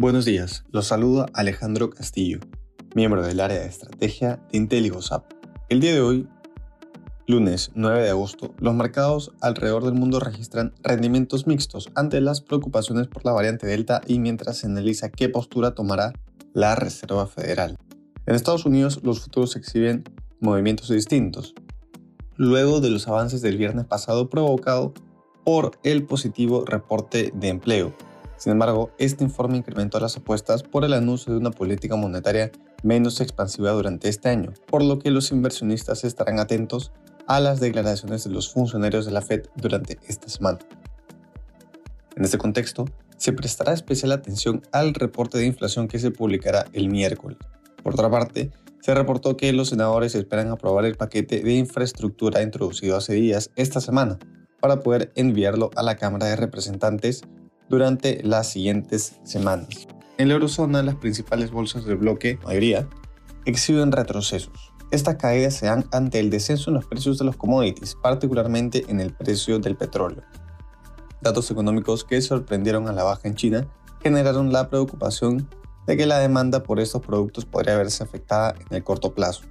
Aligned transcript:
Buenos 0.00 0.24
días, 0.24 0.62
los 0.70 0.86
saluda 0.86 1.26
Alejandro 1.34 1.90
Castillo, 1.90 2.38
miembro 2.94 3.20
del 3.20 3.40
área 3.40 3.58
de 3.58 3.66
estrategia 3.66 4.36
de 4.52 4.58
IntelliGoSap. 4.58 5.24
El 5.68 5.80
día 5.80 5.92
de 5.92 6.00
hoy, 6.00 6.28
lunes 7.26 7.72
9 7.74 8.04
de 8.04 8.10
agosto, 8.10 8.54
los 8.60 8.74
mercados 8.74 9.32
alrededor 9.40 9.84
del 9.84 9.94
mundo 9.94 10.20
registran 10.20 10.72
rendimientos 10.84 11.48
mixtos 11.48 11.90
ante 11.96 12.20
las 12.20 12.42
preocupaciones 12.42 13.08
por 13.08 13.24
la 13.24 13.32
variante 13.32 13.66
Delta 13.66 14.00
y 14.06 14.20
mientras 14.20 14.58
se 14.58 14.68
analiza 14.68 15.10
qué 15.10 15.28
postura 15.28 15.74
tomará 15.74 16.12
la 16.54 16.76
Reserva 16.76 17.26
Federal. 17.26 17.76
En 18.26 18.36
Estados 18.36 18.66
Unidos, 18.66 19.00
los 19.02 19.18
futuros 19.18 19.56
exhiben 19.56 20.04
movimientos 20.38 20.90
distintos, 20.90 21.56
luego 22.36 22.80
de 22.80 22.90
los 22.90 23.08
avances 23.08 23.42
del 23.42 23.56
viernes 23.56 23.86
pasado 23.86 24.30
provocado 24.30 24.94
por 25.44 25.72
el 25.82 26.04
positivo 26.04 26.64
reporte 26.64 27.32
de 27.34 27.48
empleo 27.48 27.96
sin 28.38 28.52
embargo, 28.52 28.92
este 28.98 29.24
informe 29.24 29.56
incrementó 29.56 29.98
las 29.98 30.16
apuestas 30.16 30.62
por 30.62 30.84
el 30.84 30.92
anuncio 30.92 31.32
de 31.32 31.40
una 31.40 31.50
política 31.50 31.96
monetaria 31.96 32.52
menos 32.84 33.20
expansiva 33.20 33.72
durante 33.72 34.08
este 34.08 34.28
año, 34.28 34.52
por 34.68 34.82
lo 34.82 35.00
que 35.00 35.10
los 35.10 35.32
inversionistas 35.32 36.04
estarán 36.04 36.38
atentos 36.38 36.92
a 37.26 37.40
las 37.40 37.58
declaraciones 37.58 38.24
de 38.24 38.30
los 38.30 38.52
funcionarios 38.52 39.04
de 39.06 39.12
la 39.12 39.22
Fed 39.22 39.46
durante 39.56 39.98
esta 40.06 40.28
semana. 40.28 40.58
En 42.16 42.24
este 42.24 42.38
contexto, 42.38 42.84
se 43.16 43.32
prestará 43.32 43.72
especial 43.72 44.12
atención 44.12 44.62
al 44.70 44.94
reporte 44.94 45.38
de 45.38 45.46
inflación 45.46 45.88
que 45.88 45.98
se 45.98 46.12
publicará 46.12 46.66
el 46.72 46.88
miércoles. 46.88 47.38
Por 47.82 47.94
otra 47.94 48.08
parte, 48.08 48.52
se 48.80 48.94
reportó 48.94 49.36
que 49.36 49.52
los 49.52 49.70
senadores 49.70 50.14
esperan 50.14 50.48
aprobar 50.48 50.84
el 50.84 50.94
paquete 50.94 51.40
de 51.42 51.54
infraestructura 51.54 52.42
introducido 52.42 52.96
hace 52.96 53.14
días 53.14 53.50
esta 53.56 53.80
semana 53.80 54.18
para 54.60 54.80
poder 54.80 55.12
enviarlo 55.16 55.70
a 55.74 55.82
la 55.82 55.96
Cámara 55.96 56.26
de 56.26 56.36
Representantes 56.36 57.22
durante 57.68 58.22
las 58.22 58.50
siguientes 58.50 59.16
semanas. 59.24 59.88
En 60.16 60.28
la 60.28 60.34
eurozona, 60.34 60.82
las 60.82 60.96
principales 60.96 61.50
bolsas 61.50 61.84
del 61.84 61.96
bloque, 61.96 62.38
mayoría, 62.44 62.88
exhiben 63.44 63.92
retrocesos. 63.92 64.72
Estas 64.90 65.16
caídas 65.16 65.54
se 65.54 65.66
dan 65.66 65.84
ante 65.92 66.18
el 66.18 66.30
descenso 66.30 66.70
en 66.70 66.74
los 66.74 66.86
precios 66.86 67.18
de 67.18 67.24
los 67.24 67.36
commodities, 67.36 67.94
particularmente 67.94 68.84
en 68.88 69.00
el 69.00 69.12
precio 69.12 69.58
del 69.58 69.76
petróleo. 69.76 70.22
Datos 71.20 71.50
económicos 71.50 72.04
que 72.04 72.20
sorprendieron 72.22 72.88
a 72.88 72.92
la 72.92 73.04
baja 73.04 73.28
en 73.28 73.34
China 73.34 73.68
generaron 74.02 74.52
la 74.52 74.70
preocupación 74.70 75.48
de 75.86 75.96
que 75.96 76.06
la 76.06 76.18
demanda 76.18 76.62
por 76.62 76.80
estos 76.80 77.02
productos 77.02 77.44
podría 77.44 77.76
verse 77.76 78.04
afectada 78.04 78.54
en 78.70 78.76
el 78.76 78.84
corto 78.84 79.14
plazo. 79.14 79.42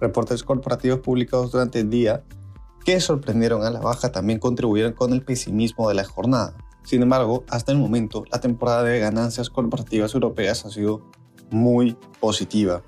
Reportes 0.00 0.42
corporativos 0.42 1.00
publicados 1.00 1.52
durante 1.52 1.80
el 1.80 1.90
día 1.90 2.24
que 2.84 3.00
sorprendieron 3.00 3.64
a 3.64 3.70
la 3.70 3.80
baja 3.80 4.12
también 4.12 4.38
contribuyeron 4.38 4.92
con 4.92 5.12
el 5.12 5.22
pesimismo 5.22 5.88
de 5.88 5.94
la 5.94 6.04
jornada. 6.04 6.54
Sin 6.84 7.02
embargo, 7.02 7.44
hasta 7.48 7.72
el 7.72 7.78
momento, 7.78 8.24
la 8.30 8.40
temporada 8.40 8.82
de 8.82 9.00
ganancias 9.00 9.48
corporativas 9.48 10.12
europeas 10.14 10.66
ha 10.66 10.70
sido 10.70 11.02
muy 11.50 11.96
positiva. 12.20 12.82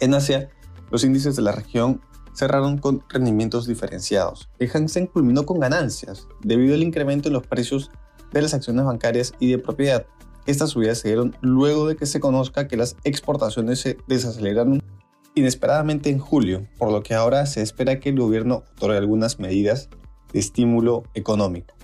En 0.00 0.14
Asia, 0.14 0.50
los 0.90 1.04
índices 1.04 1.36
de 1.36 1.42
la 1.42 1.52
región 1.52 2.00
cerraron 2.34 2.78
con 2.78 3.02
rendimientos 3.08 3.66
diferenciados. 3.66 4.48
El 4.58 4.68
Hang 4.68 4.88
Seng 4.88 5.06
culminó 5.06 5.46
con 5.46 5.60
ganancias 5.60 6.26
debido 6.42 6.74
al 6.74 6.82
incremento 6.82 7.28
en 7.28 7.34
los 7.34 7.46
precios 7.46 7.90
de 8.32 8.42
las 8.42 8.54
acciones 8.54 8.84
bancarias 8.84 9.32
y 9.38 9.50
de 9.50 9.58
propiedad. 9.58 10.06
Estas 10.46 10.70
subidas 10.70 10.98
se 10.98 11.08
dieron 11.08 11.36
luego 11.40 11.88
de 11.88 11.96
que 11.96 12.06
se 12.06 12.20
conozca 12.20 12.68
que 12.68 12.76
las 12.76 12.96
exportaciones 13.04 13.80
se 13.80 13.98
desaceleraron 14.06 14.82
inesperadamente 15.36 16.10
en 16.10 16.18
julio, 16.18 16.66
por 16.78 16.90
lo 16.90 17.02
que 17.02 17.14
ahora 17.14 17.46
se 17.46 17.62
espera 17.62 18.00
que 18.00 18.08
el 18.08 18.18
gobierno 18.18 18.64
otorgue 18.76 18.96
algunas 18.96 19.38
medidas 19.38 19.88
de 20.32 20.40
estímulo 20.40 21.04
económico. 21.14 21.74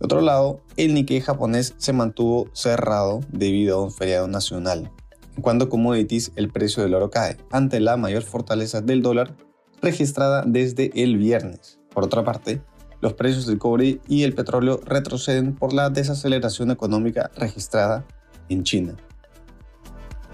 De 0.00 0.06
otro 0.06 0.20
lado, 0.20 0.60
el 0.76 0.92
Nikkei 0.92 1.20
japonés 1.20 1.74
se 1.78 1.92
mantuvo 1.92 2.50
cerrado 2.52 3.20
debido 3.30 3.78
a 3.78 3.84
un 3.84 3.92
feriado 3.92 4.26
nacional. 4.28 4.90
En 5.36 5.42
cuanto 5.42 5.66
a 5.66 5.68
commodities, 5.68 6.32
el 6.36 6.50
precio 6.50 6.82
del 6.82 6.94
oro 6.94 7.10
cae 7.10 7.36
ante 7.50 7.80
la 7.80 7.96
mayor 7.96 8.22
fortaleza 8.22 8.80
del 8.80 9.02
dólar 9.02 9.36
registrada 9.80 10.42
desde 10.46 10.90
el 11.02 11.16
viernes. 11.16 11.78
Por 11.92 12.04
otra 12.04 12.24
parte, 12.24 12.60
los 13.00 13.14
precios 13.14 13.46
del 13.46 13.58
cobre 13.58 14.00
y 14.08 14.24
el 14.24 14.34
petróleo 14.34 14.80
retroceden 14.84 15.54
por 15.54 15.72
la 15.72 15.90
desaceleración 15.90 16.70
económica 16.72 17.30
registrada 17.36 18.04
en 18.48 18.64
China. 18.64 18.96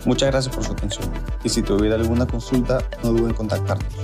Muchas 0.07 0.31
gracias 0.31 0.55
por 0.55 0.65
su 0.65 0.73
atención 0.73 1.09
y 1.45 1.49
si 1.49 1.63
tuviera 1.63 1.97
alguna 1.97 2.27
consulta 2.27 2.83
no 3.03 3.11
duden 3.11 3.31
en 3.31 3.35
contactarnos. 3.35 3.95